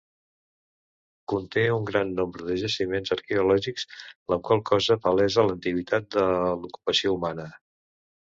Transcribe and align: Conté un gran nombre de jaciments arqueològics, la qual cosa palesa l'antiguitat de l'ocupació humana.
Conté 1.33 1.65
un 1.73 1.83
gran 1.89 2.13
nombre 2.19 2.47
de 2.47 2.55
jaciments 2.61 3.13
arqueològics, 3.17 3.85
la 4.35 4.39
qual 4.49 4.65
cosa 4.71 4.99
palesa 5.05 5.47
l'antiguitat 5.51 6.09
de 6.17 6.25
l'ocupació 6.33 7.15
humana. 7.21 7.49